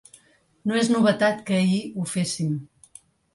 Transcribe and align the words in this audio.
No 0.71 0.77
és 0.79 0.89
novetat 0.93 1.43
que 1.51 1.59
ahir 1.59 1.77
ho 1.93 2.07
féssim. 2.15 2.57